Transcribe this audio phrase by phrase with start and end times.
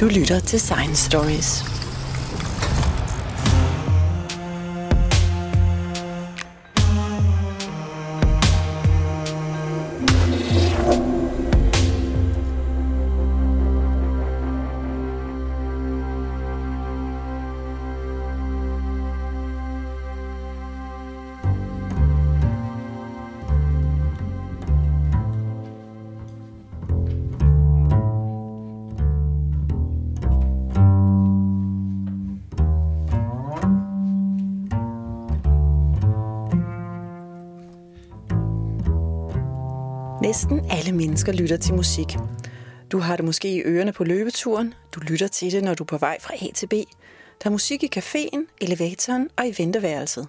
[0.00, 1.77] Du lytter til Science Stories.
[40.38, 42.16] Næsten alle mennesker lytter til musik.
[42.92, 44.74] Du har det måske i ørerne på løbeturen.
[44.94, 46.72] Du lytter til det, når du er på vej fra A til B.
[47.42, 50.28] Der er musik i caféen, elevatoren og i venteværelset.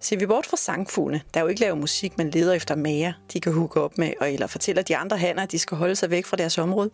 [0.00, 3.40] Ser vi bort fra sangfuglene, der jo ikke laver musik, men leder efter mager, de
[3.40, 6.10] kan hugge op med, og eller fortæller de andre hanner, at de skal holde sig
[6.10, 6.90] væk fra deres område,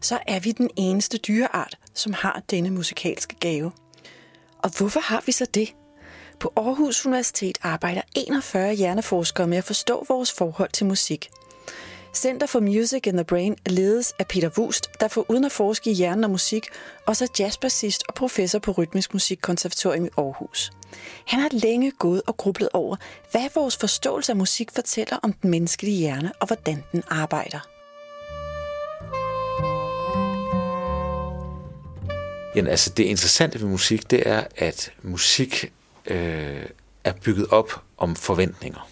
[0.00, 3.72] så er vi den eneste dyreart, som har denne musikalske gave.
[4.58, 5.74] Og hvorfor har vi så det?
[6.40, 11.30] På Aarhus Universitet arbejder 41 hjerneforskere med at forstå vores forhold til musik–
[12.14, 15.90] Center for Music in the Brain ledes af Peter Wust, der for uden at forske
[15.90, 16.66] i hjernen og musik,
[17.06, 20.70] også er jazzbassist og professor på Rytmisk Musikkonservatorium i Aarhus.
[21.26, 22.96] Han har længe gået og grublet over,
[23.30, 27.60] hvad vores forståelse af musik fortæller om den menneskelige hjerne og hvordan den arbejder.
[32.54, 35.72] Jamen, altså, det interessante ved musik, det er, at musik
[36.06, 36.66] øh,
[37.04, 38.89] er bygget op om forventninger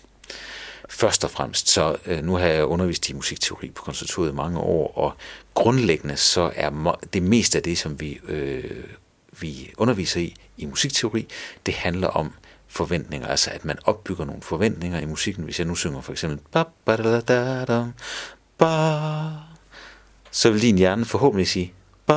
[0.99, 1.69] først og fremmest.
[1.69, 5.13] Så øh, nu har jeg undervist i musikteori på konservatoriet i mange år, og
[5.55, 8.85] grundlæggende så er det meste af det, som vi, øh,
[9.41, 11.29] vi underviser i, i musikteori,
[11.67, 12.33] det handler om
[12.69, 15.45] forventninger, altså at man opbygger nogle forventninger i musikken.
[15.45, 17.85] Hvis jeg nu synger for eksempel ba, ba, da, da, da,
[18.59, 18.69] ba,
[20.31, 21.73] så vil din hjerne forhåbentlig sige
[22.07, 22.15] ba,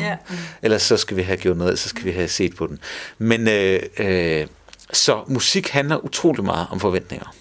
[0.00, 0.16] yeah.
[0.62, 2.78] ellers så skal vi have gjort noget, så skal vi have set på den.
[3.18, 4.46] Men øh, øh,
[4.92, 7.34] så musik handler utrolig meget om forventninger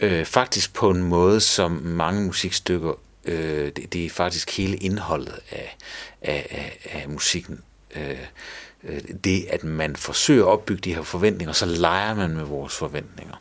[0.00, 2.92] øh, faktisk på en måde, som mange musikstykker,
[3.24, 5.76] øh, det, det er faktisk hele indholdet af,
[6.22, 7.60] af, af, af musikken.
[7.96, 8.18] Øh,
[8.84, 12.74] øh, det, at man forsøger at opbygge de her forventninger, så leger man med vores
[12.74, 13.34] forventninger.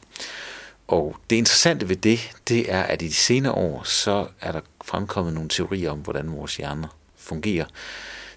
[0.88, 4.62] Og det interessante ved det, det er, at i de senere år, så er der
[4.86, 6.88] fremkommet nogle teorier om, hvordan vores hjerner
[7.18, 7.66] fungerer,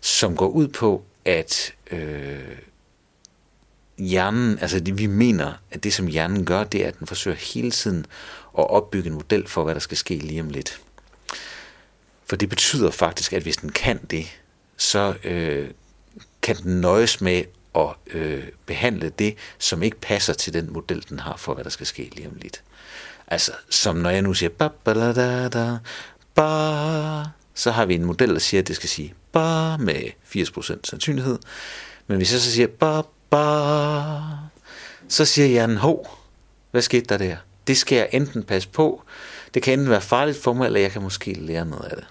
[0.00, 2.58] som går ud på, at øh,
[3.98, 7.36] hjernen, altså det, vi mener, at det som hjernen gør, det er, at den forsøger
[7.36, 8.06] hele tiden
[8.58, 10.80] at opbygge en model for, hvad der skal ske lige om lidt.
[12.26, 14.26] For det betyder faktisk, at hvis den kan det,
[14.76, 15.70] så øh,
[16.42, 17.44] kan den nøjes med
[17.75, 21.70] at øh, behandle det, som ikke passer til den model, den har for, hvad der
[21.70, 22.62] skal ske lige om lidt.
[23.26, 25.78] Altså, som når jeg nu siger ba, ba, da, da, da,
[26.34, 27.22] ba,
[27.54, 30.02] så har vi en model, der siger, at det skal sige ba med
[30.36, 31.38] 80% sandsynlighed.
[32.06, 33.02] Men hvis jeg så siger ba,
[33.32, 34.12] ba,
[35.09, 36.19] så siger hjernen, hov,
[36.70, 37.37] hvad skete der der?
[37.66, 39.03] Det skal jeg enten passe på,
[39.54, 42.06] det kan enten være farligt for mig, eller jeg kan måske lære noget af det.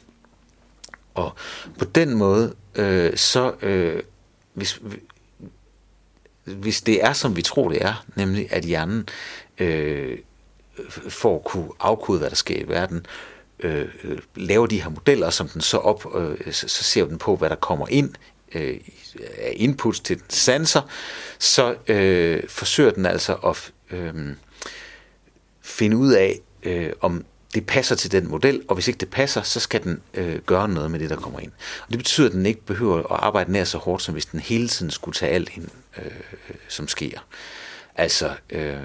[1.13, 1.35] Og
[1.79, 4.03] på den måde, øh, så øh,
[4.53, 4.81] hvis,
[6.43, 9.09] hvis det er, som vi tror det er, nemlig at hjernen
[9.57, 10.17] øh,
[11.09, 13.05] for at kunne afkode, hvad der sker i verden,
[13.59, 17.17] øh, øh, laver de her modeller, som den så op, øh, så, så ser den
[17.17, 18.13] på, hvad der kommer ind
[18.55, 18.79] øh,
[19.37, 20.89] af inputs til sanser, sensor,
[21.39, 24.35] så øh, forsøger den altså at øh,
[25.61, 29.41] finde ud af, øh, om det passer til den model, og hvis ikke det passer,
[29.41, 31.51] så skal den øh, gøre noget med det, der kommer ind.
[31.81, 34.39] Og det betyder, at den ikke behøver at arbejde nær så hårdt, som hvis den
[34.39, 35.67] hele tiden skulle tage alt ind,
[35.97, 36.11] øh,
[36.67, 37.19] som sker.
[37.95, 38.77] Altså, øh,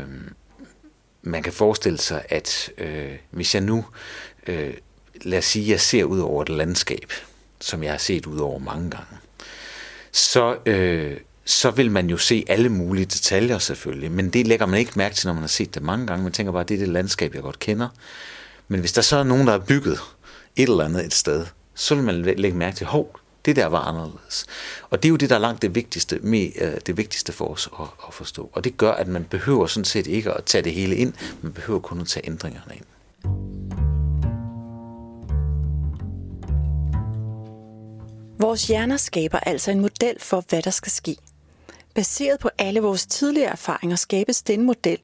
[1.22, 3.84] man kan forestille sig, at øh, hvis jeg nu,
[4.46, 4.74] øh,
[5.22, 7.12] lad os sige, jeg ser ud over et landskab,
[7.60, 9.16] som jeg har set ud over mange gange,
[10.16, 14.80] så, øh, så vil man jo se alle mulige detaljer selvfølgelig, men det lægger man
[14.80, 16.22] ikke mærke til, når man har set det mange gange.
[16.22, 17.88] Man tænker bare, det er det landskab, jeg godt kender.
[18.68, 19.98] Men hvis der så er nogen, der har bygget
[20.56, 23.80] et eller andet et sted, så vil man lægge mærke til, hov, det der var
[23.80, 24.46] anderledes.
[24.90, 27.48] Og det er jo det, der er langt det vigtigste, med, øh, det vigtigste for
[27.48, 28.50] os at, at forstå.
[28.52, 31.12] Og det gør, at man behøver sådan set ikke at tage det hele ind,
[31.42, 33.85] man behøver kun at tage ændringerne ind.
[38.38, 41.16] Vores hjerner skaber altså en model for, hvad der skal ske.
[41.94, 44.98] Baseret på alle vores tidligere erfaringer skabes den model.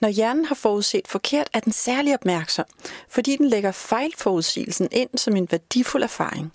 [0.00, 2.64] Når hjernen har forudset forkert, er den særlig opmærksom,
[3.08, 6.52] fordi den lægger fejlforudsigelsen ind som en værdifuld erfaring.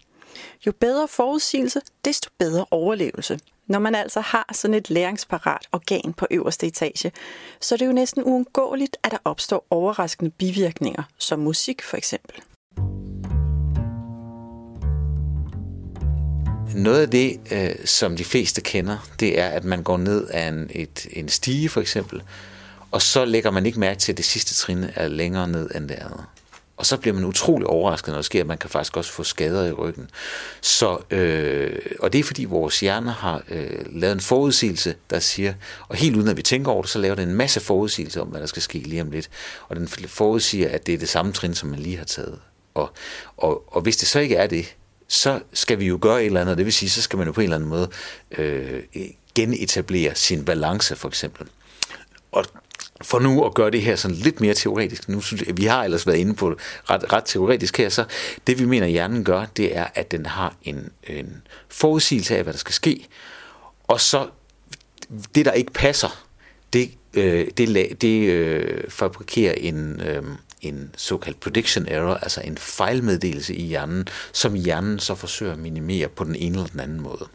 [0.67, 3.39] Jo bedre forudsigelse, desto bedre overlevelse.
[3.67, 7.11] Når man altså har sådan et læringsparat organ på øverste etage,
[7.61, 12.41] så er det jo næsten uundgåeligt, at der opstår overraskende bivirkninger, som musik for eksempel.
[16.75, 20.47] Noget af det, øh, som de fleste kender, det er, at man går ned af
[20.47, 22.21] en, et, en stige for eksempel,
[22.91, 25.89] og så lægger man ikke mærke til, at det sidste trin er længere ned end
[25.89, 26.25] det andet.
[26.77, 29.23] Og så bliver man utrolig overrasket, når det sker, at man kan faktisk også få
[29.23, 30.09] skader i ryggen.
[30.61, 35.53] Så, øh, og det er fordi vores hjerne har øh, lavet en forudsigelse, der siger,
[35.87, 38.27] og helt uden at vi tænker over det, så laver det en masse forudsigelser om,
[38.27, 39.29] hvad der skal ske lige om lidt.
[39.67, 42.39] Og den forudsiger, at det er det samme trin, som man lige har taget.
[42.73, 42.91] Og,
[43.37, 44.75] og, og hvis det så ikke er det,
[45.09, 47.31] så skal vi jo gøre et eller andet, det vil sige, så skal man jo
[47.31, 47.89] på en eller anden måde
[48.37, 48.83] øh,
[49.35, 51.47] genetablere sin balance, for eksempel.
[52.31, 52.45] Og
[53.01, 55.83] for nu at gøre det her sådan lidt mere teoretisk, nu synes jeg, vi har
[55.83, 56.55] ellers været inde på
[56.89, 58.05] ret, ret teoretisk her, så
[58.47, 62.53] det vi mener hjernen gør, det er, at den har en, en forudsigelse af, hvad
[62.53, 63.07] der skal ske,
[63.83, 64.27] og så
[65.35, 66.25] det, der ikke passer,
[66.73, 70.23] det, øh, det, det øh, fabrikerer en, øh,
[70.61, 76.07] en såkaldt prediction error, altså en fejlmeddelelse i hjernen, som hjernen så forsøger at minimere
[76.07, 77.27] på den ene eller den anden måde.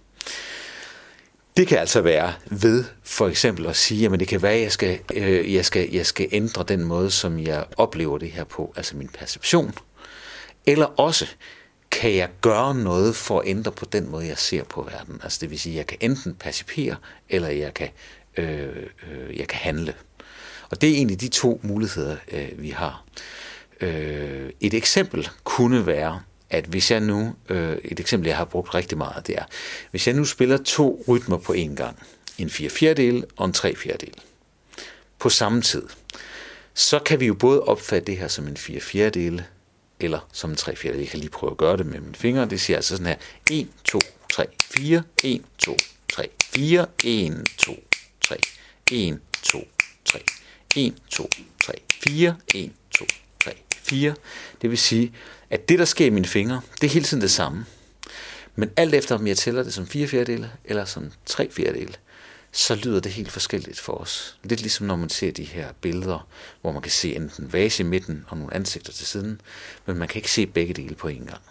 [1.56, 4.72] Det kan altså være ved for eksempel at sige, at det kan være, at jeg
[4.72, 8.72] skal, øh, jeg, skal, jeg skal ændre den måde, som jeg oplever det her på,
[8.76, 9.74] altså min perception.
[10.66, 11.26] Eller også
[11.90, 15.20] kan jeg gøre noget for at ændre på den måde, jeg ser på verden.
[15.22, 16.96] Altså det vil sige, at jeg kan enten percipere,
[17.28, 17.88] eller jeg kan,
[18.36, 18.76] øh,
[19.10, 19.94] øh, jeg kan handle.
[20.70, 23.04] Og det er egentlig de to muligheder, øh, vi har.
[23.80, 26.20] Øh, et eksempel kunne være,
[26.50, 29.44] at hvis jeg nu, øh, et eksempel jeg har brugt rigtig meget, det er,
[29.90, 31.98] hvis jeg nu spiller to rytmer på én gang,
[32.38, 34.14] en 4 fjerdedel og en 3 fjerdedel,
[35.18, 35.82] på samme tid,
[36.74, 39.42] så kan vi jo både opfatte det her som en 4 fjerdedel,
[40.00, 41.00] eller som en 3 fjerdedel.
[41.00, 42.46] Jeg kan lige prøve at gøre det med mine fingre.
[42.46, 43.16] Det siger altså sådan her,
[43.50, 44.00] 1, 2,
[44.32, 45.76] 3, 4, 1, 2,
[46.12, 47.76] 3, 4, 1, 2,
[48.20, 48.36] 3,
[48.92, 49.68] 1, 2,
[50.04, 50.18] 3,
[50.76, 51.28] 1, 2,
[51.62, 53.04] 3, 4, 1, 2,
[53.44, 54.14] 3, 4.
[54.62, 55.12] Det vil sige,
[55.50, 57.66] at det, der sker i mine fingre, det er hele tiden det samme.
[58.56, 61.94] Men alt efter, om jeg tæller det som 4 fjerdedele eller som 3 fjerdedele,
[62.52, 64.38] så lyder det helt forskelligt for os.
[64.42, 66.28] Lidt ligesom når man ser de her billeder,
[66.60, 69.40] hvor man kan se enten vase i midten og nogle ansigter til siden,
[69.86, 71.42] men man kan ikke se begge dele på en gang.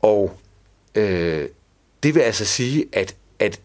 [0.00, 0.38] Og
[0.94, 1.48] øh,
[2.02, 3.60] det vil altså sige, at, at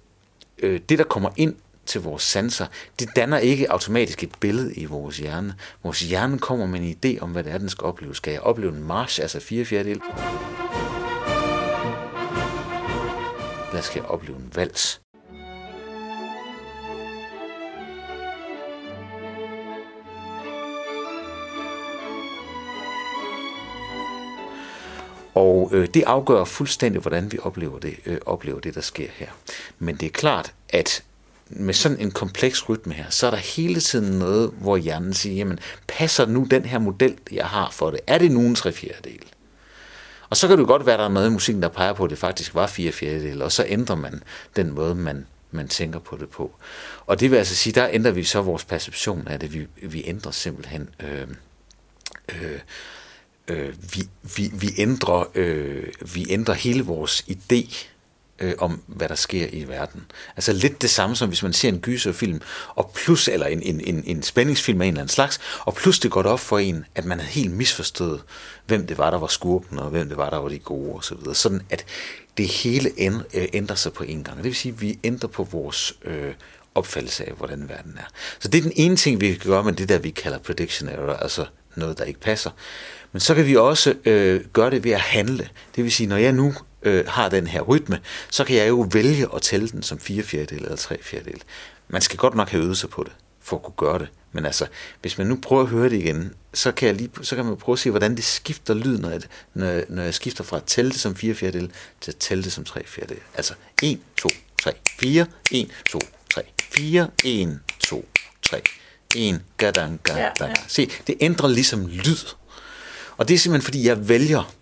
[0.58, 1.56] øh, det, der kommer ind
[1.86, 2.66] til vores sanser,
[3.00, 5.56] det danner ikke automatisk et billede i vores hjerne.
[5.84, 8.16] Vores hjerne kommer med en idé om, hvad det er, den skal opleve.
[8.16, 10.02] Skal jeg opleve en march, altså fire fjerdedel?
[13.70, 15.02] Eller skal jeg opleve en vals?
[25.34, 29.28] Og øh, det afgør fuldstændig, hvordan vi oplever det, øh, oplever det, der sker her.
[29.80, 31.04] Men det er klart, at
[31.50, 35.36] med sådan en kompleks rytme her, så er der hele tiden noget, hvor hjernen siger,
[35.36, 38.00] jamen, passer nu den her model, jeg har for det?
[38.08, 39.24] Er det nu en 3 fjerdedel?
[40.30, 42.04] Og så kan det godt være, at der er noget i musikken, der peger på,
[42.04, 44.24] at det faktisk var fire fjerdedel, og så ændrer man
[44.56, 46.52] den måde, man, man tænker på det på.
[47.06, 49.54] Og det vil altså sige, der ændrer vi så vores perception af det.
[49.54, 50.90] Vi, vi ændrer simpelthen...
[51.00, 51.28] Øh,
[52.36, 52.60] øh,
[53.48, 57.76] øh, vi, vi, vi, ændrer, øh, vi ændrer hele vores idé
[58.44, 60.06] øh, om, hvad der sker i verden.
[60.36, 62.42] Altså lidt det samme som hvis man ser en gyserfilm,
[62.76, 66.00] og plus, eller en, en, en, en spændingsfilm af en eller anden slags, og plus
[66.00, 68.22] det går op for en, at man havde helt misforstået,
[68.68, 71.18] hvem det var, der var skurken, og hvem det var, der var de gode osv.
[71.26, 71.86] Så Sådan at
[72.38, 72.90] det hele
[73.34, 74.38] øh, ændrer sig på en gang.
[74.38, 76.34] Det vil sige, at vi ændrer på vores øh,
[76.76, 78.08] opfattelse af, hvordan verden er.
[78.40, 80.90] Så det er den ene ting, vi kan gøre med det der, vi kalder prediction
[80.90, 81.46] error, altså
[81.76, 82.52] noget, der ikke passer.
[83.12, 85.50] Men så kan vi også øh, gøre det ved at handle.
[85.76, 86.54] Det vil sige, når jeg nu
[86.86, 88.00] øh, har den her rytme,
[88.30, 91.42] så kan jeg jo vælge at tælle den som 4 fjerdedel eller 3 fjerdedel.
[91.88, 93.12] Man skal godt nok have øvet sig på det,
[93.42, 94.08] for at kunne gøre det.
[94.32, 94.68] Men altså,
[95.02, 97.58] hvis man nu prøver at høre det igen, så kan, jeg lige, så kan man
[97.58, 99.22] prøve at se, hvordan det skifter lyd, når jeg,
[99.54, 101.72] når, jeg, når jeg skifter fra at tælle det som 4 fjerdedel
[102.02, 103.22] til at tælle det som 3 fjerdedel.
[103.36, 104.30] Altså 1, 2,
[104.62, 106.00] 3, 4, 1, 2,
[106.34, 108.06] 3, 4, 1, 2,
[108.42, 108.62] 3,
[109.16, 110.34] 1, gadang, gadang.
[110.40, 110.54] Ja, ja.
[110.68, 112.36] Se, det ændrer ligesom lyd.
[113.18, 114.54] Og det er simpelthen, fordi jeg vælger,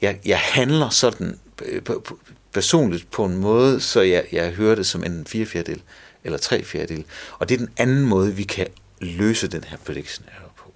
[0.00, 1.82] jeg, jeg handler sådan Øh,
[2.52, 5.82] personligt på en måde, så jeg, jeg hører det som en 4 fjerdedel
[6.24, 7.04] eller 3 fjerdedel.
[7.38, 8.66] Og det er den anden måde, vi kan
[9.00, 10.72] løse den her prediction error på.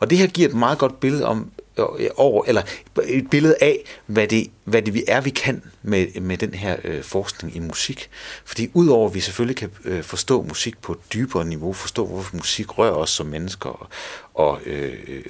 [0.00, 2.62] Og det her giver et meget godt billede om, øh, over, eller
[3.04, 6.76] et billede af, hvad det, hvad det vi er, vi kan med, med den her
[6.84, 8.10] øh, forskning i musik.
[8.44, 12.36] Fordi udover at vi selvfølgelig kan øh, forstå musik på et dybere niveau, forstå hvorfor
[12.36, 13.88] musik rører os som mennesker, og,
[14.34, 15.24] og øh,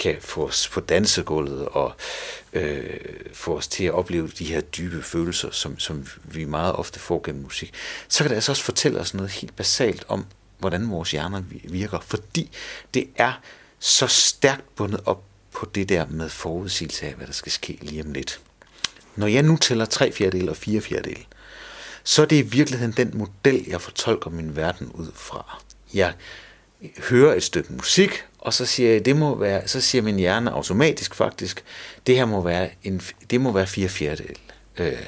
[0.00, 1.92] kan få os på dansegulvet og
[2.52, 3.00] øh,
[3.32, 7.22] få os til at opleve de her dybe følelser, som, som vi meget ofte får
[7.24, 7.74] gennem musik,
[8.08, 10.26] så kan det altså også fortælle os noget helt basalt om,
[10.58, 12.50] hvordan vores hjerner virker, fordi
[12.94, 13.32] det er
[13.78, 18.02] så stærkt bundet op på det der med forudsigelse af, hvad der skal ske lige
[18.02, 18.40] om lidt.
[19.16, 21.26] Når jeg nu tæller tre fjerdedel og fire fjerdedel,
[22.04, 25.62] så er det i virkeligheden den model, jeg fortolker min verden ud fra.
[25.94, 26.14] Jeg
[26.98, 30.50] hører et stykke musik, og så siger jeg, det må være, så siger min hjerne
[30.50, 31.64] automatisk faktisk,
[32.06, 34.38] det her må være, en, det må være fire fjerdedel.
[34.78, 35.06] Øh,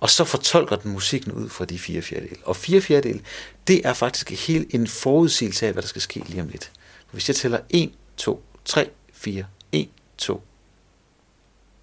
[0.00, 2.38] og så fortolker den musikken ud fra de fire fjerdedel.
[2.44, 3.22] Og fire fjerdedel,
[3.66, 6.72] det er faktisk helt en forudsigelse af, hvad der skal ske lige om lidt.
[7.10, 10.42] Hvis jeg tæller 1, 2, 3, 4, 1, 2,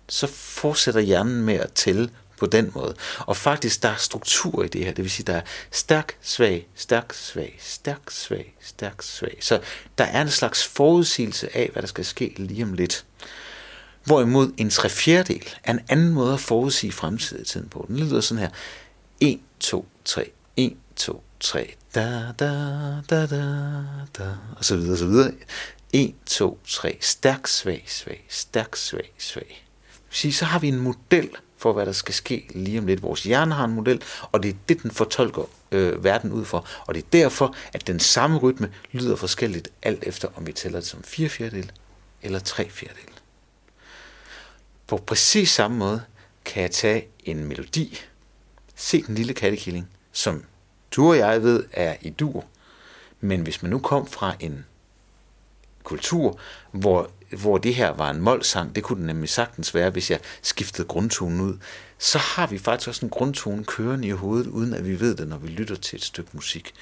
[0.09, 2.95] så fortsætter hjernen med at tælle på den måde.
[3.19, 4.93] Og faktisk, der er struktur i det her.
[4.93, 5.41] Det vil sige, der er
[5.71, 9.37] stærk, svag, stærk, svag, stærk, svag, stærk, svag.
[9.41, 9.59] Så
[9.97, 13.05] der er en slags forudsigelse af, hvad der skal ske lige om lidt.
[14.03, 17.85] Hvorimod en tre fjerdedel er en anden måde at forudsige fremtiden på.
[17.87, 18.49] Den lyder sådan her.
[19.19, 22.45] 1, 2, 3, 1, 2, 3, da, da,
[23.09, 23.43] da, da,
[24.17, 25.31] da, og så videre, og så videre.
[25.93, 29.65] 1, 2, 3, stærk, svag, svag, stærk, svag, svag.
[30.11, 31.29] Så har vi en model
[31.59, 33.03] for, hvad der skal ske lige om lidt.
[33.03, 36.67] Vores hjerne har en model, og det er det, den fortolker øh, verden ud for.
[36.87, 40.79] Og det er derfor, at den samme rytme lyder forskelligt, alt efter om vi tæller
[40.79, 41.71] det som 4 fjerdedel
[42.21, 43.13] eller 3 fjerdedel.
[44.87, 46.01] På præcis samme måde
[46.45, 47.99] kan jeg tage en melodi,
[48.75, 50.43] se den lille kattekilling, som
[50.91, 52.45] du og jeg ved er i dur,
[53.21, 54.65] men hvis man nu kom fra en
[55.83, 56.39] kultur,
[56.71, 60.19] hvor, hvor det her var en målsang, det kunne den nemlig sagtens være, hvis jeg
[60.41, 61.57] skiftede grundtonen ud,
[61.97, 65.27] så har vi faktisk også en grundtone kørende i hovedet, uden at vi ved det,
[65.27, 66.73] når vi lytter til et stykke musik.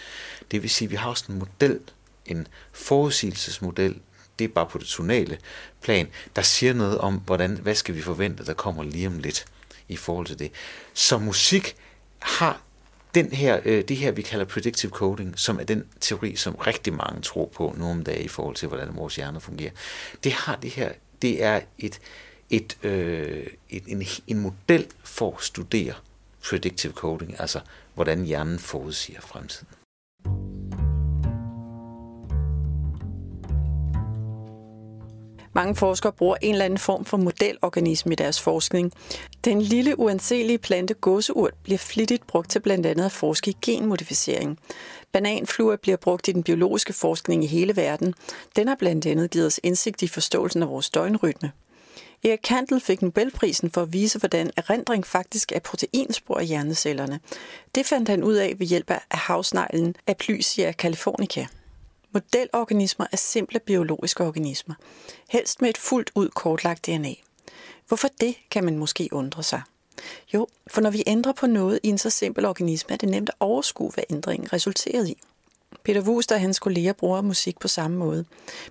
[0.51, 1.79] Det vil sige, at vi har også en model,
[2.25, 3.95] en forudsigelsesmodel,
[4.39, 5.37] det er bare på det tonale
[5.81, 9.45] plan, der siger noget om, hvordan, hvad skal vi forvente, der kommer lige om lidt
[9.87, 10.51] i forhold til det.
[10.93, 11.75] Så musik
[12.19, 12.61] har
[13.17, 16.93] den her, øh, det her, vi kalder predictive coding, som er den teori, som rigtig
[16.93, 19.71] mange tror på nu om dagen i forhold til, hvordan vores hjerner fungerer.
[20.23, 21.99] Det har det her, det er et,
[22.49, 25.93] et, øh, et, en, en model for at studere
[26.49, 27.59] predictive coding, altså
[27.95, 29.67] hvordan hjernen forudsiger fremtiden.
[35.57, 38.91] Mange forskere bruger en eller anden form for modelorganisme i deres forskning.
[39.45, 44.59] Den lille uanselige plante gåseurt bliver flittigt brugt til blandt andet at forske i genmodificering.
[45.11, 48.13] Bananfluer bliver brugt i den biologiske forskning i hele verden.
[48.55, 51.51] Den har blandt andet givet os indsigt i forståelsen af vores døgnrytme.
[52.23, 57.19] Erik Kandel fik Nobelprisen for at vise, hvordan erindring faktisk er proteinspor i hjernecellerne.
[57.75, 61.45] Det fandt han ud af ved hjælp af havsneglen Aplysia californica.
[62.17, 64.75] Modelorganismer er simple biologiske organismer,
[65.29, 67.13] helst med et fuldt ud kortlagt DNA.
[67.87, 69.61] Hvorfor det, kan man måske undre sig.
[70.33, 73.29] Jo, for når vi ændrer på noget i en så simpel organisme, er det nemt
[73.29, 75.17] at overskue, hvad ændringen resulterede i.
[75.83, 78.25] Peter Wust og hans kolleger bruger musik på samme måde.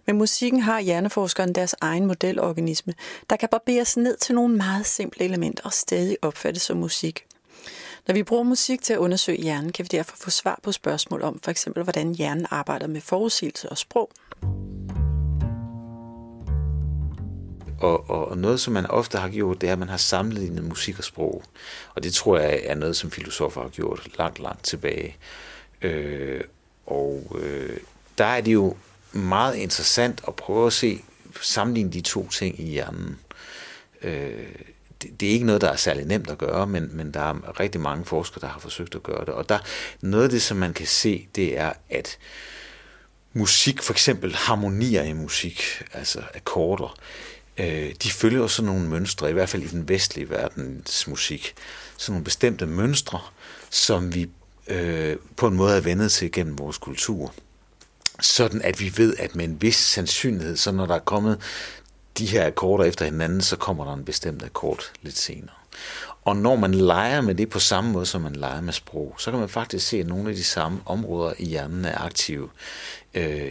[0.07, 2.95] Men musikken har hjerneforskeren deres egen modelorganisme,
[3.31, 7.26] der kan barberes ned til nogle meget simple elementer og stadig opfattes som musik.
[8.07, 11.23] Når vi bruger musik til at undersøge hjernen, kan vi derfor få svar på spørgsmål
[11.23, 14.11] om for eksempel, hvordan hjernen arbejder med forudsigelse og sprog.
[17.81, 20.99] Og, og noget, som man ofte har gjort, det er, at man har sammenlignet musik
[20.99, 21.43] og sprog.
[21.95, 25.17] Og det tror jeg er noget, som filosofer har gjort langt, langt tilbage.
[25.83, 26.41] Øh,
[26.87, 27.77] og øh,
[28.19, 28.77] der er det jo
[29.13, 31.03] meget interessant at prøve at se,
[31.43, 33.19] sammenligne de to ting i hjernen.
[34.03, 34.55] Øh,
[35.03, 37.61] det, det er ikke noget, der er særlig nemt at gøre, men, men der er
[37.61, 39.35] rigtig mange forskere, der har forsøgt at gøre det.
[39.35, 39.59] Og der,
[40.00, 42.19] noget af det, som man kan se, det er, at
[43.33, 45.62] musik, for eksempel harmonier i musik,
[45.93, 46.99] altså akkorder,
[47.59, 51.55] øh, de følger jo sådan nogle mønstre, i hvert fald i den vestlige verdens musik.
[51.97, 53.21] Sådan nogle bestemte mønstre,
[53.71, 54.31] som vi
[54.69, 57.33] øh, på en måde er vendet til gennem vores kultur
[58.21, 61.41] sådan at vi ved, at med en vis sandsynlighed, så når der er kommet
[62.19, 65.55] de her akkorder efter hinanden, så kommer der en bestemt akkord lidt senere.
[66.25, 69.31] Og når man leger med det på samme måde, som man leger med sprog, så
[69.31, 72.49] kan man faktisk se, at nogle af de samme områder i hjernen er aktive
[73.15, 73.51] øh,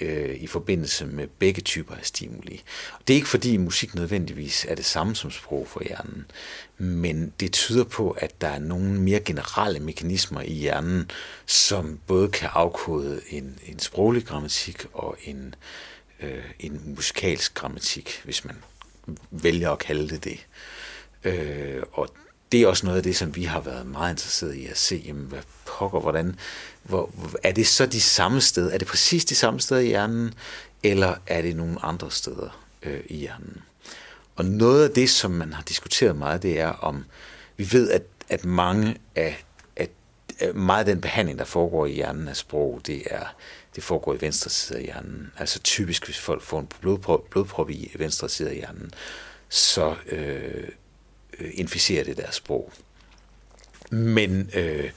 [0.00, 2.62] øh, i forbindelse med begge typer af stimuli.
[3.08, 6.24] Det er ikke fordi musik nødvendigvis er det samme som sprog for hjernen,
[6.78, 11.10] men det tyder på, at der er nogle mere generelle mekanismer i hjernen,
[11.46, 15.52] som både kan afkode en, en sproglig grammatik og en, øh,
[16.24, 18.56] Øh, en musikalsk grammatik, hvis man
[19.30, 20.46] vælger at kalde det det.
[21.24, 22.08] Øh, og
[22.52, 25.02] det er også noget af det, som vi har været meget interesseret i at se,
[25.06, 26.36] jamen, hvad pokker, hvordan,
[26.82, 27.10] hvor,
[27.42, 28.70] er det så de samme steder?
[28.70, 30.34] Er det præcis de samme steder i hjernen,
[30.82, 33.62] eller er det nogle andre steder øh, i hjernen?
[34.36, 37.04] Og noget af det, som man har diskuteret meget, det er om,
[37.56, 39.44] vi ved, at, at mange af,
[39.76, 39.90] at
[40.54, 43.34] meget af den behandling, der foregår i hjernen af sprog, det er
[43.74, 45.32] det foregår i venstre side af hjernen.
[45.38, 48.90] Altså typisk, hvis folk får en blodprop, blodprop i venstre side af hjernen,
[49.48, 50.68] så, øh,
[51.54, 52.72] inficerer det deres sprog.
[53.90, 54.90] Men øh,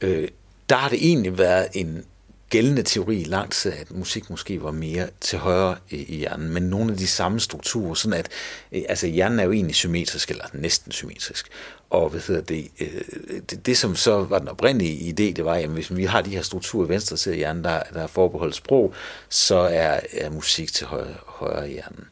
[0.00, 0.28] øh,
[0.68, 2.04] der har det egentlig været en
[2.52, 6.62] gældende teori lang tid, at musik måske var mere til højre i, i hjernen, men
[6.62, 8.28] nogle af de samme strukturer, sådan at
[8.72, 11.48] øh, altså hjernen er jo egentlig symmetrisk, eller næsten symmetrisk,
[11.90, 13.00] og hvad hedder det, øh,
[13.50, 16.30] det, det, som så var den oprindelige idé, det var, at hvis vi har de
[16.30, 18.94] her strukturer i venstre side af hjernen, der, der er forbeholdt sprog,
[19.28, 22.04] så er, er musik til højre, højre i hjernen.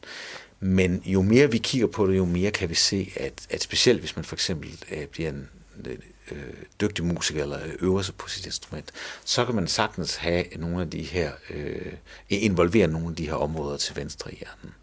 [0.59, 3.99] Men jo mere vi kigger på det, jo mere kan vi se, at, at specielt
[3.99, 5.49] hvis man for eksempel øh, bliver en
[5.85, 5.97] øh,
[6.31, 8.91] øh, dygtig musiker eller øver sig på sit instrument,
[9.25, 11.93] så kan man sagtens have nogle af de her, øh,
[12.29, 14.73] involvere nogle af de her områder til venstre i hjernen.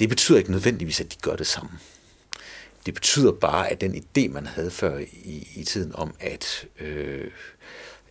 [0.00, 1.70] Det betyder ikke nødvendigvis, at de gør det samme.
[2.86, 7.30] Det betyder bare, at den idé, man havde før i, i tiden om, at, øh,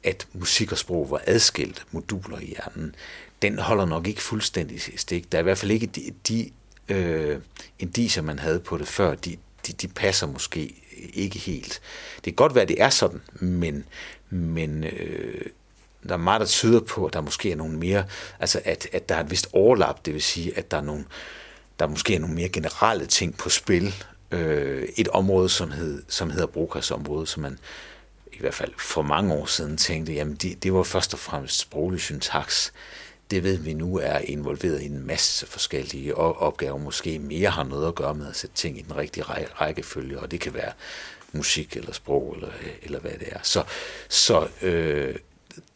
[0.04, 2.96] at musik og sprog var adskilt moduler i hjernen,
[3.42, 5.32] den holder nok ikke fuldstændig stik.
[5.32, 6.52] Der er i hvert fald ikke de, de
[6.90, 7.40] øh,
[7.80, 10.84] indiser, man havde på det før, de, de, de passer måske
[11.14, 11.82] ikke helt.
[12.16, 13.86] Det kan godt være, at det er sådan, men,
[14.30, 15.46] men øh,
[16.08, 18.06] der er meget, der tyder på, at der måske er nogle mere,
[18.40, 21.06] altså at, at der er et vist overlap, det vil sige, at der er nogle,
[21.80, 23.94] der måske er nogle mere generelle ting på spil.
[24.32, 27.60] Øh, et område, som, hed, som hedder brokersområde, som man
[28.34, 31.60] i hvert fald for mange år siden tænkte, jamen det, det var først og fremmest
[31.60, 32.74] sproglig syntaks
[33.32, 37.88] det ved vi nu er involveret i en masse forskellige opgaver, måske mere har noget
[37.88, 39.24] at gøre med at sætte ting i den rigtige
[39.62, 40.72] rækkefølge, og det kan være
[41.32, 43.40] musik eller sprog eller, øh, eller hvad det er.
[43.44, 43.64] Så,
[44.10, 45.16] så øh,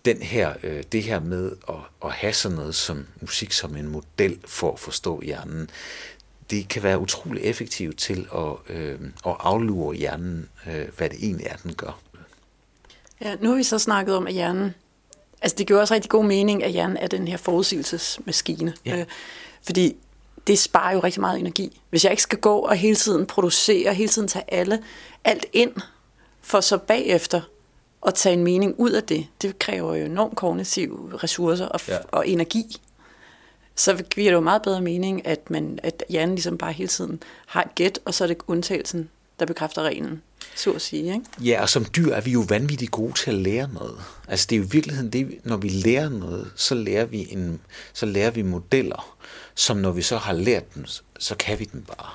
[0.06, 3.88] den her, øh, det her med at, at have sådan noget som musik som en
[3.88, 5.70] model for at forstå hjernen,
[6.50, 11.48] det kan være utrolig effektivt til at, øh, at aflure hjernen, øh, hvad det egentlig
[11.48, 12.00] er, den gør.
[13.22, 14.74] Ja, nu har vi så snakket om, at hjernen
[15.42, 18.74] Altså det giver også rigtig god mening, at hjernen er den her forudsigelsesmaskine.
[18.86, 18.98] Ja.
[18.98, 19.06] Øh,
[19.64, 19.96] fordi
[20.48, 21.82] det sparer jo rigtig meget energi.
[21.90, 24.84] Hvis jeg ikke skal gå og hele tiden producere, hele tiden tage alle,
[25.24, 25.72] alt ind,
[26.42, 27.42] for så bagefter
[28.08, 31.98] at tage en mening ud af det, det kræver jo enormt kognitive ressourcer og, ja.
[32.12, 32.82] og energi.
[33.76, 37.24] Så giver det jo meget bedre mening, at, man, at hjernen ligesom bare hele tiden
[37.46, 40.22] har et gæt, og så er det undtagelsen, der bekræfter reglen
[40.56, 41.14] så at sige.
[41.14, 41.26] Ikke?
[41.40, 43.98] Ja, og som dyr er vi jo vanvittigt gode til at lære noget.
[44.28, 47.60] Altså det er jo i virkeligheden det, når vi lærer noget, så lærer vi, en,
[47.94, 49.18] så lærer vi modeller,
[49.56, 50.86] som når vi så har lært dem,
[51.20, 52.12] så kan vi dem bare.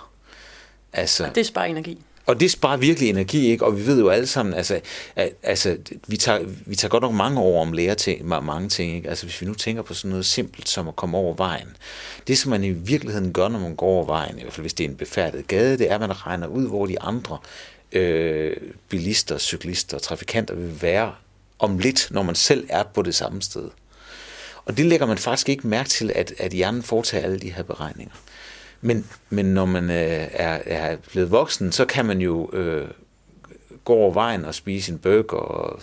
[0.92, 1.98] Altså, og det sparer energi.
[2.26, 3.64] Og det sparer virkelig energi, ikke?
[3.64, 4.80] Og vi ved jo alle sammen, altså,
[5.16, 8.96] at, altså vi, tager, vi tager godt nok mange år om lære ting, mange ting,
[8.96, 9.08] ikke?
[9.08, 11.76] Altså hvis vi nu tænker på sådan noget simpelt som at komme over vejen.
[12.26, 14.74] Det, som man i virkeligheden gør, når man går over vejen, i hvert fald hvis
[14.74, 17.38] det er en befærdet gade, det er, at man regner ud, hvor de andre
[17.92, 18.56] øh,
[18.88, 21.14] bilister, cyklister, trafikanter vil være
[21.58, 23.70] om lidt, når man selv er på det samme sted.
[24.64, 27.62] Og det lægger man faktisk ikke mærke til, at, at hjernen foretager alle de her
[27.62, 28.14] beregninger.
[28.80, 32.88] Men, men når man øh, er, er blevet voksen, så kan man jo øh,
[33.84, 35.82] gå over vejen og spise en burger og,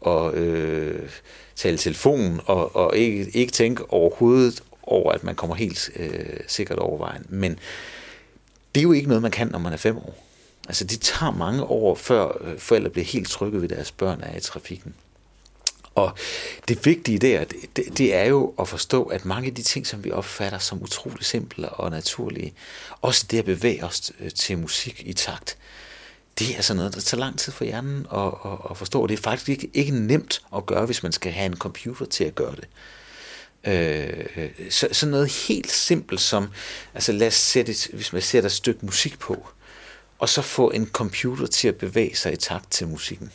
[0.00, 1.10] og øh,
[1.56, 6.78] tale telefon og, og ikke, ikke tænke overhovedet over, at man kommer helt øh, sikkert
[6.78, 7.26] over vejen.
[7.28, 7.58] Men
[8.74, 10.27] det er jo ikke noget, man kan, når man er fem år.
[10.68, 14.36] Altså det tager mange år, før øh, forældre bliver helt trygge ved deres børn er
[14.36, 14.94] i trafikken.
[15.94, 16.12] Og
[16.68, 17.44] det vigtige der,
[17.76, 20.82] det, det er jo at forstå, at mange af de ting, som vi opfatter som
[20.82, 22.54] utrolig simple og naturlige,
[23.00, 25.58] også det at bevæge os øh, til musik i takt,
[26.38, 29.06] det er sådan noget, der tager lang tid for hjernen at, at, at forstå.
[29.06, 32.24] Det er faktisk ikke, ikke nemt at gøre, hvis man skal have en computer til
[32.24, 32.68] at gøre det.
[33.64, 36.48] Øh, øh så, sådan noget helt simpelt som,
[36.94, 39.48] altså lad os sætte, hvis man sætter et stykke musik på,
[40.18, 43.32] og så få en computer til at bevæge sig i takt til musikken.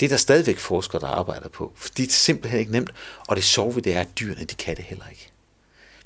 [0.00, 2.90] Det er der stadigvæk forskere, der arbejder på, fordi det er simpelthen ikke nemt,
[3.28, 5.30] og det sjove ved det er, at dyrene, de kan det heller ikke.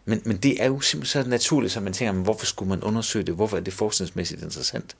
[0.04, 2.82] Men, men det er jo simpelthen så naturligt, så man tænker, men hvorfor skulle man
[2.82, 3.34] undersøge det?
[3.34, 4.96] Hvorfor er det forskningsmæssigt interessant?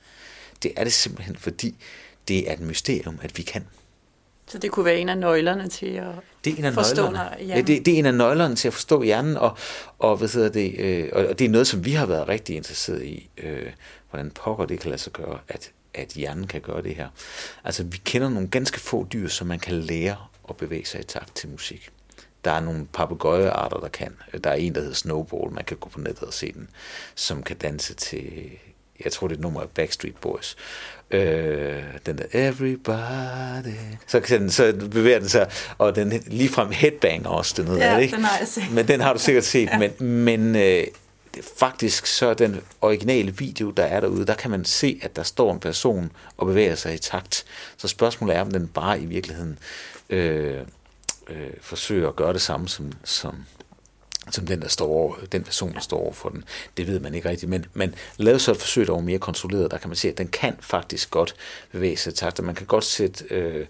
[0.62, 1.74] Det er det simpelthen, fordi
[2.28, 3.66] det er et mysterium, at vi kan.
[4.46, 6.04] Så det kunne være en af nøglerne til at
[6.44, 7.36] det er en af forstå nøglerne.
[7.44, 7.66] hjernen?
[7.66, 9.56] Ja, det, det er en af nøglerne til at forstå hjernen, og,
[9.98, 13.04] og, hvad hedder det, øh, og det er noget, som vi har været rigtig interesseret
[13.04, 13.30] i.
[13.38, 13.72] Øh,
[14.10, 17.08] hvordan pokker det kan lade sig gøre, at, at hjernen kan gøre det her.
[17.64, 20.16] Altså, vi kender nogle ganske få dyr, som man kan lære
[20.48, 21.90] at bevæge sig i takt til musik.
[22.44, 24.16] Der er nogle papegøjearter, der kan.
[24.44, 26.68] Der er en, der hedder Snowball, man kan gå på nettet og se den,
[27.14, 28.50] som kan danse til,
[29.04, 30.56] jeg tror det er et nummer af Backstreet Boys.
[31.10, 33.74] Øh, den der Everybody.
[34.06, 38.16] Så, kan så bevæger den sig, og den ligefrem headbanger også, den hedder, ja, ikke?
[38.16, 38.72] den har jeg set.
[38.72, 39.68] Men den har du sikkert set.
[39.72, 39.78] ja.
[39.78, 40.84] Men, men øh,
[41.58, 45.52] faktisk så den originale video, der er derude, der kan man se, at der står
[45.52, 47.44] en person og bevæger sig i takt.
[47.76, 49.58] Så spørgsmålet er, om den bare i virkeligheden
[50.10, 50.60] øh,
[51.28, 53.44] øh, forsøger at gøre det samme som, som,
[54.30, 56.44] som den, der står over, den person, der står over for den.
[56.76, 59.70] Det ved man ikke rigtigt, men, men lav så et forsøg, der er mere kontrolleret,
[59.70, 61.34] der kan man se, at den kan faktisk godt
[61.72, 63.66] bevæge sig i takt, og man kan godt sætte øh,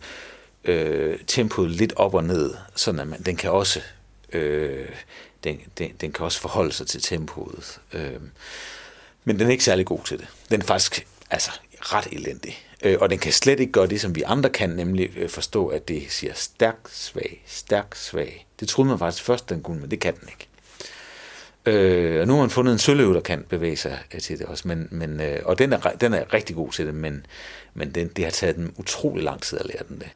[0.64, 3.81] øh, tempoet lidt op og ned, sådan at man, den kan også
[4.33, 4.88] øh,
[5.44, 7.81] den, den, den kan også forholde sig til tempoet.
[7.92, 8.20] Øh,
[9.24, 10.26] men den er ikke særlig god til det.
[10.50, 11.50] Den er faktisk altså,
[11.81, 12.66] ret elendig.
[12.83, 15.66] Øh, og den kan slet ikke gøre det, som vi andre kan, nemlig øh, forstå,
[15.66, 18.46] at det siger stærk, svag, stærk, svag.
[18.61, 20.46] Det troede man faktisk først, den kunne, men det kan den ikke.
[21.66, 24.46] Øh, og nu har man fundet en søløv, der kan bevæge sig øh, til det
[24.46, 27.26] også, men, men, øh, og den er, den er rigtig god til det, men,
[27.74, 30.09] men den, det har taget dem utrolig lang tid at lære den det.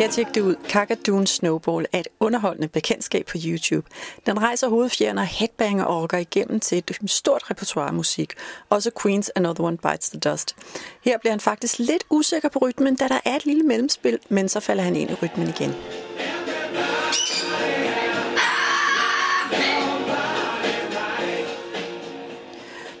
[0.00, 0.54] Jeg tjekkede ud.
[0.68, 3.86] Kakadun Snowball er et underholdende bekendtskab på YouTube.
[4.26, 8.34] Den rejser hovedfjerne og headbanger og rocker igennem til et stort repertoire musik.
[8.70, 10.56] Også Queen's Another One Bites the Dust.
[11.04, 14.48] Her bliver han faktisk lidt usikker på rytmen, da der er et lille mellemspil, men
[14.48, 15.74] så falder han ind i rytmen igen.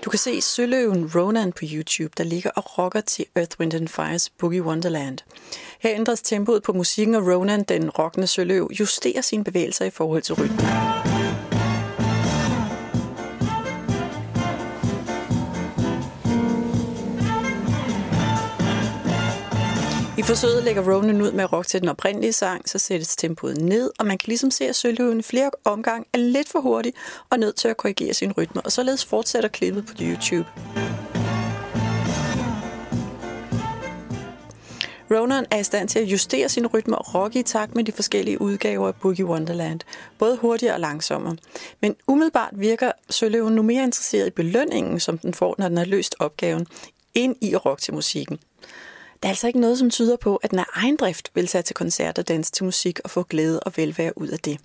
[0.04, 3.88] Du kan se Søløven Ronan på YouTube, der ligger og rocker til Earth, Wind and
[3.88, 5.18] Fires Boogie Wonderland.
[5.80, 10.22] Her ændres tempoet på musikken, og Ronan, den rockende søløv, justerer sine bevægelser i forhold
[10.22, 11.09] til rytmen.
[20.20, 23.56] I forsøget lægger Ronan ud med at rock til den oprindelige sang, så sættes tempoet
[23.56, 26.92] ned, og man kan ligesom se, at sølvhøven flere omgang er lidt for hurtig
[27.30, 30.48] og nødt til at korrigere sin rytme, og således fortsætter klippet på YouTube.
[35.10, 37.92] Ronan er i stand til at justere sin rytme og rocke i takt med de
[37.92, 39.80] forskellige udgaver af Boogie Wonderland,
[40.18, 41.36] både hurtigere og langsommere.
[41.80, 45.84] Men umiddelbart virker Søløven nu mere interesseret i belønningen, som den får, når den har
[45.84, 46.66] løst opgaven,
[47.14, 48.38] ind i at rocke til musikken.
[49.22, 51.62] Der er altså ikke noget, som tyder på, at den af egen drift vil tage
[51.62, 54.58] til koncerter, danse til musik og få glæde og velvære ud af det.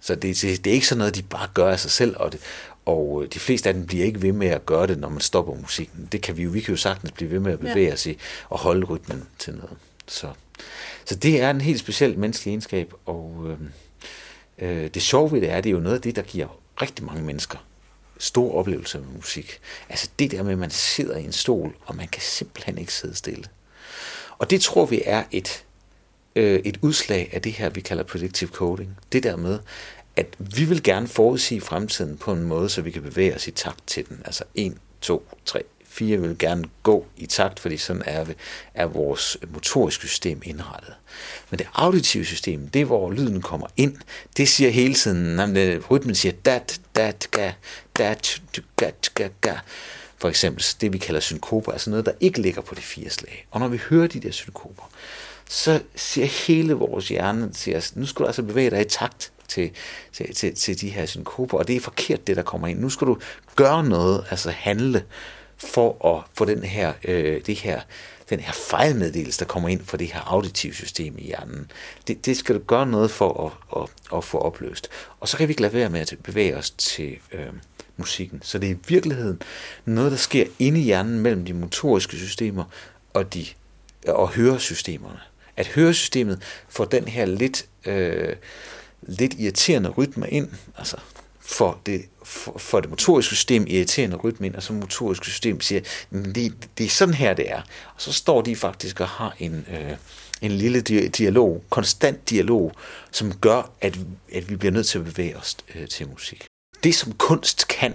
[0.00, 2.32] Så det, det, det er ikke sådan noget, de bare gør af sig selv, og,
[2.32, 2.40] det,
[2.84, 5.54] og de fleste af dem bliver ikke ved med at gøre det, når man stopper
[5.54, 6.08] musikken.
[6.12, 7.92] Det kan vi jo, vi kan jo sagtens blive ved med at bevæge ja.
[7.92, 9.76] os i og holde rytmen til noget.
[10.06, 10.32] Så,
[11.04, 13.58] så det er en helt speciel menneskelig egenskab, og øh,
[14.58, 17.04] øh, det sjove ved det er, det er jo noget af det, der giver rigtig
[17.04, 17.58] mange mennesker
[18.18, 19.60] stor oplevelse med musik.
[19.88, 22.94] Altså det der med, at man sidder i en stol, og man kan simpelthen ikke
[22.94, 23.44] sidde stille.
[24.38, 25.64] Og det tror vi er et,
[26.36, 28.98] øh, et udslag af det her, vi kalder predictive coding.
[29.12, 29.58] Det der med,
[30.16, 33.50] at vi vil gerne forudsige fremtiden på en måde, så vi kan bevæge os i
[33.50, 34.22] takt til den.
[34.24, 38.26] Altså 1, 2, 3, 4 vil gerne gå i takt, fordi sådan er,
[38.74, 40.94] er vores motoriske system indrettet.
[41.50, 43.96] Men det auditive system, det er hvor lyden kommer ind,
[44.36, 47.52] det siger hele tiden, at rytmen siger dat, dat, ga,
[47.98, 48.42] dat,
[48.76, 49.54] ga, ga, ga.
[50.20, 53.46] For eksempel det, vi kalder synkoper, altså noget, der ikke ligger på de fire slag.
[53.50, 54.90] Og når vi hører de der synkoper,
[55.48, 59.32] så siger hele vores hjerne til os, nu skal du altså bevæge dig i takt
[59.48, 59.70] til,
[60.12, 62.80] til, til, til de her synkoper, og det er forkert, det der kommer ind.
[62.80, 63.18] Nu skal du
[63.56, 65.04] gøre noget, altså handle,
[65.58, 67.80] for at få den her, øh, det her,
[68.30, 71.70] den her fejlmeddelelse, der kommer ind fra det her auditive system i hjernen.
[72.08, 74.88] Det, det skal du gøre noget for at, at, at få opløst.
[75.20, 77.46] Og så kan vi ikke lade være med at bevæge os til øh,
[77.98, 78.40] musikken.
[78.42, 79.42] Så det er i virkeligheden
[79.84, 82.64] noget, der sker inde i hjernen mellem de motoriske systemer
[83.14, 83.46] og, de,
[84.08, 85.20] og høresystemerne.
[85.56, 88.36] At høresystemet får den her lidt, øh,
[89.02, 90.96] lidt irriterende rytme ind, altså
[91.40, 95.80] for det, for, for det motoriske system irriterende rytme ind, og så motoriske system siger,
[96.12, 97.62] det, det er sådan her, det er.
[97.94, 99.96] Og så står de faktisk og har en, øh,
[100.42, 102.72] en lille dialog, konstant dialog,
[103.10, 103.98] som gør, at,
[104.32, 106.46] at vi bliver nødt til at bevæge os øh, til musik.
[106.82, 107.94] Det, som kunst kan,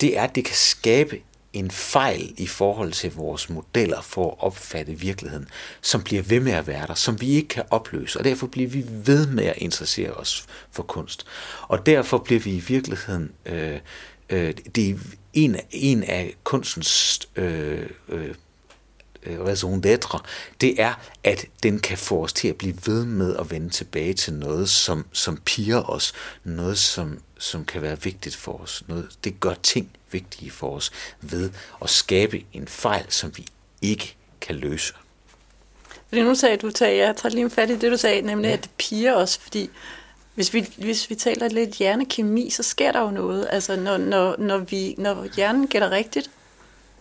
[0.00, 1.20] det er, at det kan skabe
[1.52, 5.48] en fejl i forhold til vores modeller for at opfatte virkeligheden,
[5.80, 8.68] som bliver ved med at være der, som vi ikke kan opløse, og derfor bliver
[8.68, 11.26] vi ved med at interessere os for kunst.
[11.62, 13.80] Og derfor bliver vi i virkeligheden, øh,
[14.28, 14.94] øh, det er
[15.32, 18.34] en, en af kunstens øh, øh,
[19.26, 20.18] raison d'être,
[20.60, 24.14] det er, at den kan få os til at blive ved med at vende tilbage
[24.14, 26.12] til noget, som, som piger os,
[26.44, 28.84] noget, som, som kan være vigtigt for os.
[28.88, 31.50] Noget, det gør ting vigtige for os ved
[31.82, 33.46] at skabe en fejl, som vi
[33.82, 34.94] ikke kan løse.
[36.08, 38.54] Fordi nu sagde du, sagde, jeg tager lige fat i det, du sagde, nemlig ja.
[38.54, 39.70] at det piger os, fordi
[40.34, 43.48] hvis vi, hvis vi taler lidt hjernekemi, så sker der jo noget.
[43.50, 46.30] Altså, når, når, når, vi, når hjernen gætter rigtigt,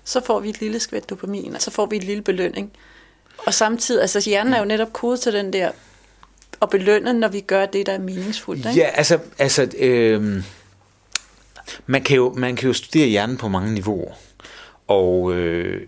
[0.06, 2.72] så får vi et lille skvæt dopamin, og så får vi et lille belønning.
[3.38, 5.72] Og samtidig, altså hjernen er jo netop kodet til den der,
[6.62, 8.66] at belønne, når vi gør det, der er meningsfuldt.
[8.66, 8.80] Ikke?
[8.80, 10.44] Ja, altså, altså øh,
[11.86, 14.14] man, kan jo, man kan jo studere hjernen på mange niveauer.
[14.88, 15.88] Og øh,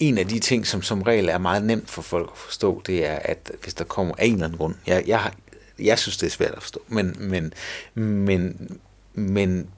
[0.00, 3.06] en af de ting, som som regel er meget nemt for folk at forstå, det
[3.06, 5.34] er, at hvis der kommer af en eller anden grund, jeg, jeg, har,
[5.78, 7.52] jeg synes, det er svært at forstå, men, men,
[7.94, 8.70] men,
[9.14, 9.68] men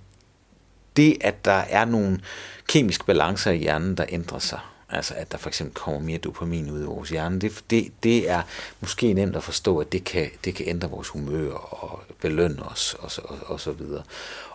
[0.98, 2.20] det, at der er nogle
[2.68, 6.70] kemiske balancer i hjernen, der ændrer sig, altså at der for eksempel kommer mere dopamin
[6.70, 8.42] ud i vores hjerne, det, det, det er
[8.80, 12.96] måske nemt at forstå, at det kan, det kan ændre vores humør og belønne os
[12.98, 14.02] og så, og, og så videre.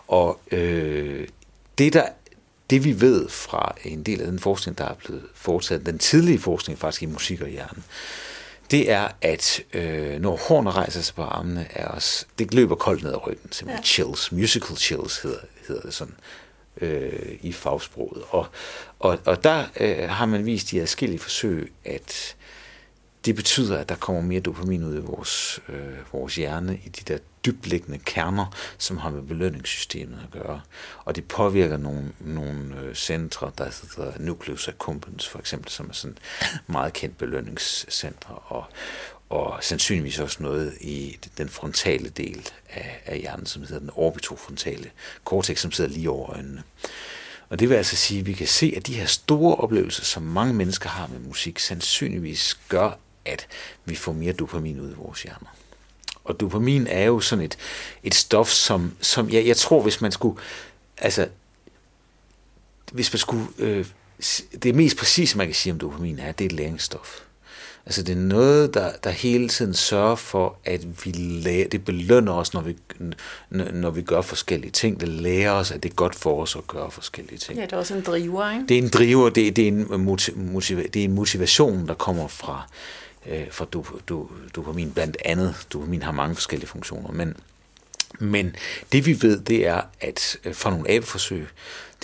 [0.08, 1.28] Og øh,
[1.78, 2.06] det, der
[2.70, 6.38] det vi ved fra en del af den forskning, der er blevet foretaget, den tidlige
[6.38, 7.84] forskning faktisk i musik og hjernen,
[8.70, 13.02] det er, at øh, når hårene rejser sig på armene af os, det løber koldt
[13.02, 13.86] ned ad ryggen, simpelthen ja.
[13.86, 16.14] chills, musical chills hedder, hedder det sådan
[16.80, 18.22] øh, i fagsproget.
[18.30, 18.46] Og,
[18.98, 22.36] og, og der øh, har man vist i adskillige forsøg, at
[23.24, 27.12] det betyder, at der kommer mere dopamin ud i vores, øh, vores hjerne i de
[27.12, 30.60] der dybliggende kerner, som har med belønningssystemet at gøre.
[31.04, 33.64] Og det påvirker nogle, nogle øh, centre, der
[33.96, 36.18] hedder nucleus accumbens for eksempel, som er sådan
[36.66, 38.64] meget kendt belønningscenter, og,
[39.28, 44.90] og sandsynligvis også noget i den frontale del af, af hjernen, som hedder den orbitofrontale
[45.24, 46.62] cortex, som sidder lige over øjnene.
[47.48, 50.22] Og det vil altså sige, at vi kan se, at de her store oplevelser, som
[50.22, 52.90] mange mennesker har med musik, sandsynligvis gør,
[53.24, 53.46] at
[53.84, 55.56] vi får mere dopamin ud i vores hjerner.
[56.24, 57.56] Og dopamin er jo sådan et,
[58.02, 60.40] et stof, som, som jeg, jeg tror, hvis man skulle,
[60.98, 61.28] altså,
[62.92, 63.86] hvis man skulle, øh,
[64.62, 67.20] det mest præcise, man kan sige om dopamin er, det er et læringsstof.
[67.86, 72.32] Altså det er noget, der, der hele tiden sørger for, at vi lærer, det belønner
[72.32, 72.76] os, når vi,
[73.50, 75.00] når vi gør forskellige ting.
[75.00, 77.58] Det lærer os, at det er godt for os at gøre forskellige ting.
[77.58, 78.64] Ja, det er også en driver, ikke?
[78.68, 82.28] Det er en driver, det, det, er, en motiv, det er en motivation, der kommer
[82.28, 85.66] fra, øh, øh, for du, du, dopamin, blandt andet.
[85.72, 87.36] Dopamin har mange forskellige funktioner, men,
[88.18, 88.56] men
[88.92, 91.46] det vi ved, det er, at øh, fra nogle abeforsøg,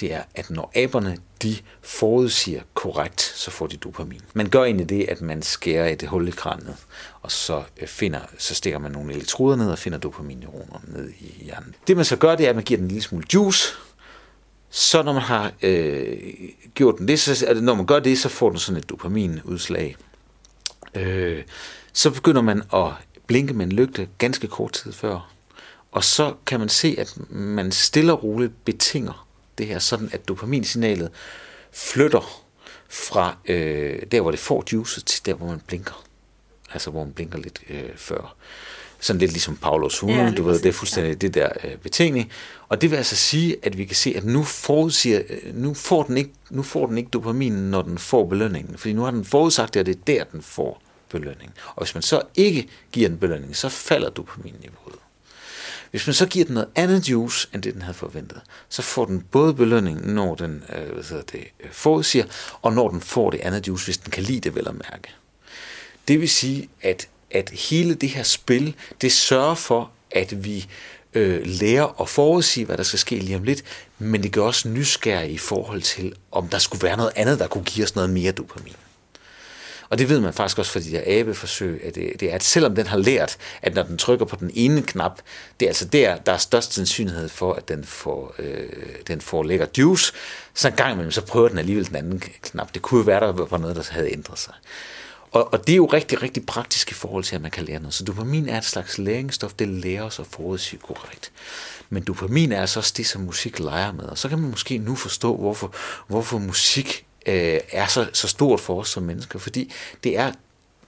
[0.01, 4.21] det er, at når aberne de forudsiger korrekt, så får de dopamin.
[4.35, 6.77] Man gør egentlig det, at man skærer et hul i kranet,
[7.23, 11.45] og så, øh, finder, så stikker man nogle elektroder ned og finder dopaminneuroner ned i
[11.45, 11.75] hjernen.
[11.87, 13.75] Det man så gør, det er, at man giver den en lille smule juice,
[14.71, 16.17] så når man har øh,
[16.75, 19.97] gjort den det, så, når man gør det, så får den sådan et dopaminudslag
[20.95, 21.43] øh,
[21.93, 22.93] så begynder man at
[23.27, 25.31] blinke med en lygte ganske kort tid før.
[25.93, 29.27] Og så kan man se, at man stille og roligt betinger
[29.59, 31.11] det her, sådan at dopaminsignalet
[31.73, 32.45] flytter
[32.89, 36.05] fra øh, der, hvor det får juice, til der, hvor man blinker.
[36.73, 38.37] Altså, hvor man blinker lidt øh, før.
[39.01, 42.33] Sådan lidt ligesom Paulos hunde, ja, du ved, det er fuldstændig det der øh, betingning.
[42.69, 46.03] Og det vil altså sige, at vi kan se, at nu, forudsiger, øh, nu, får
[46.03, 48.79] den ikke, nu får den ikke dopaminen, når den får belønningen.
[48.79, 51.53] Fordi nu har den forudsagt, at det er der, den får belønning.
[51.75, 54.97] Og hvis man så ikke giver den belønning, så falder dopaminniveauet.
[55.91, 59.05] Hvis man så giver den noget andet juice, end det den havde forventet, så får
[59.05, 62.25] den både belønning, når den øh, hvad hedder det, øh, forudsiger,
[62.63, 65.09] og når den får det andet juice, hvis den kan lide det vel at mærke.
[66.09, 70.67] Det vil sige, at at hele det her spil, det sørger for, at vi
[71.15, 73.63] øh, lærer at forudsige, hvad der skal ske lige om lidt,
[73.99, 77.47] men det gør også nysgerrige i forhold til, om der skulle være noget andet, der
[77.47, 78.77] kunne give os noget mere dopamin.
[79.91, 82.43] Og det ved man faktisk også fra de der abeforsøg, at det, det er, at
[82.43, 85.21] selvom den har lært, at når den trykker på den ene knap,
[85.61, 88.69] det er altså der, der er størst sandsynlighed for, at den får, øh,
[89.07, 90.13] den får lækker juice,
[90.55, 92.75] så en gang imellem, så prøver den alligevel den anden knap.
[92.75, 94.55] Det kunne jo være, der var noget, der havde ændret sig.
[95.31, 97.81] Og, og det er jo rigtig, rigtig praktisk i forhold til, at man kan lære
[97.81, 97.95] noget.
[97.95, 101.33] Så dopamin er et slags læringsstof, det lærer os at forudsige korrekt.
[101.91, 104.05] Men dopamin er altså også det, som musik leger med.
[104.05, 105.75] Og så kan man måske nu forstå, hvorfor,
[106.07, 109.39] hvorfor musik øh, er så, så stort for os som mennesker.
[109.39, 109.73] Fordi
[110.05, 110.33] det er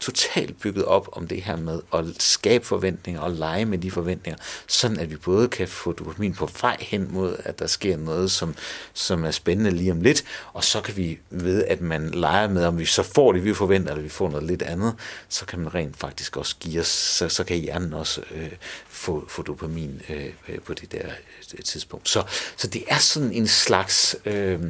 [0.03, 4.39] totalt bygget op om det her med at skabe forventninger og lege med de forventninger,
[4.67, 8.31] sådan at vi både kan få dopamin på vej hen mod, at der sker noget,
[8.31, 8.55] som,
[8.93, 12.65] som er spændende lige om lidt, og så kan vi ved, at man leger med,
[12.65, 14.95] om vi så får det, vi forventer, eller vi får noget lidt andet,
[15.29, 18.53] så kan man rent faktisk også give os, så, så kan hjernen også øh,
[18.89, 21.07] få, få dopamin øh, på det der
[21.55, 22.09] øh, tidspunkt.
[22.09, 22.23] Så,
[22.57, 24.61] så det er sådan en slags øh,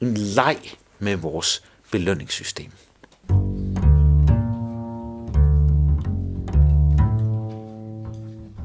[0.00, 0.58] en leg
[0.98, 2.70] med vores belønningssystem.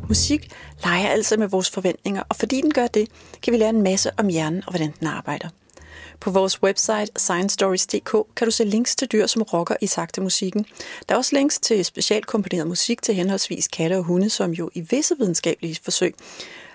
[0.10, 0.52] Musik
[0.84, 3.08] leger altså med vores forventninger, og fordi den gør det,
[3.42, 5.50] kan vi lære en masse om hjernen og hvordan den arbejder.
[6.20, 10.66] På vores website sciencestories.dk kan du se links til dyr, som rocker i takte musikken.
[11.10, 14.82] Der er også links til specialkomponeret musik til henholdsvis katte og hunde, som jo i
[14.82, 16.16] visse videnskabelige forsøg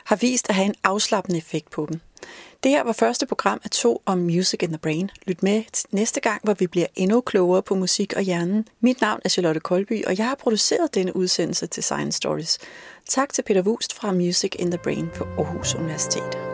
[0.05, 2.01] har vist at have en afslappende effekt på dem.
[2.63, 5.11] Det her var første program af to om Music in the Brain.
[5.27, 8.69] Lyt med næste gang, hvor vi bliver endnu klogere på musik og hjernen.
[8.81, 12.59] Mit navn er Charlotte Kolby, og jeg har produceret denne udsendelse til Science Stories.
[13.09, 16.54] Tak til Peter Wust fra Music in the Brain på Aarhus Universitet.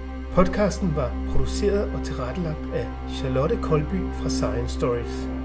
[0.35, 5.40] Podcasten var produceret og tilrettelagt af Charlotte Kolby fra Science Stories.